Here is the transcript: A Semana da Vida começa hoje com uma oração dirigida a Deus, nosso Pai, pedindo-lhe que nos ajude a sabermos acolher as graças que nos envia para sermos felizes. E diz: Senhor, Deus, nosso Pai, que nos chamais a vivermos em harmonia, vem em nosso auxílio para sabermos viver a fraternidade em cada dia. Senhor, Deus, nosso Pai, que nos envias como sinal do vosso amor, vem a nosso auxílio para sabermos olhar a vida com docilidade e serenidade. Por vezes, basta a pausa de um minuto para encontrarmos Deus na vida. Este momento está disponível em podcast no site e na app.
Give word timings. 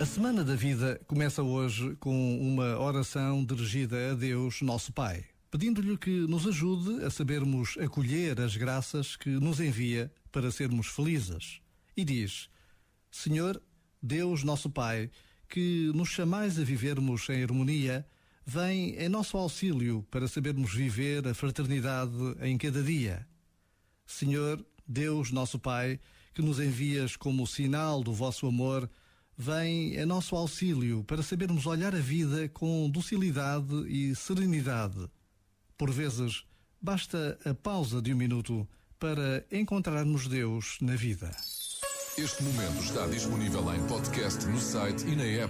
A 0.00 0.06
Semana 0.06 0.42
da 0.42 0.56
Vida 0.56 0.98
começa 1.06 1.42
hoje 1.42 1.94
com 1.96 2.40
uma 2.40 2.78
oração 2.80 3.44
dirigida 3.44 4.12
a 4.12 4.14
Deus, 4.14 4.62
nosso 4.62 4.94
Pai, 4.94 5.26
pedindo-lhe 5.50 5.94
que 5.98 6.26
nos 6.26 6.46
ajude 6.46 7.04
a 7.04 7.10
sabermos 7.10 7.76
acolher 7.76 8.40
as 8.40 8.56
graças 8.56 9.14
que 9.14 9.28
nos 9.28 9.60
envia 9.60 10.10
para 10.32 10.50
sermos 10.50 10.86
felizes. 10.86 11.60
E 11.94 12.02
diz: 12.02 12.48
Senhor, 13.10 13.62
Deus, 14.02 14.42
nosso 14.42 14.70
Pai, 14.70 15.10
que 15.46 15.92
nos 15.94 16.08
chamais 16.08 16.58
a 16.58 16.64
vivermos 16.64 17.28
em 17.28 17.42
harmonia, 17.42 18.06
vem 18.46 18.94
em 18.94 19.08
nosso 19.10 19.36
auxílio 19.36 20.02
para 20.10 20.26
sabermos 20.26 20.72
viver 20.72 21.28
a 21.28 21.34
fraternidade 21.34 22.10
em 22.40 22.56
cada 22.56 22.82
dia. 22.82 23.28
Senhor, 24.06 24.64
Deus, 24.88 25.30
nosso 25.30 25.58
Pai, 25.58 26.00
que 26.32 26.40
nos 26.40 26.58
envias 26.58 27.16
como 27.16 27.46
sinal 27.46 28.02
do 28.02 28.14
vosso 28.14 28.46
amor, 28.46 28.88
vem 29.40 29.98
a 29.98 30.04
nosso 30.04 30.36
auxílio 30.36 31.02
para 31.04 31.22
sabermos 31.22 31.64
olhar 31.64 31.94
a 31.94 31.98
vida 31.98 32.46
com 32.50 32.90
docilidade 32.90 33.74
e 33.88 34.14
serenidade. 34.14 35.08
Por 35.78 35.90
vezes, 35.90 36.44
basta 36.78 37.38
a 37.42 37.54
pausa 37.54 38.02
de 38.02 38.12
um 38.12 38.18
minuto 38.18 38.68
para 38.98 39.42
encontrarmos 39.50 40.28
Deus 40.28 40.76
na 40.82 40.94
vida. 40.94 41.30
Este 42.18 42.42
momento 42.42 42.82
está 42.82 43.06
disponível 43.06 43.74
em 43.74 43.82
podcast 43.86 44.44
no 44.44 44.60
site 44.60 45.06
e 45.06 45.16
na 45.16 45.24
app. 45.24 45.48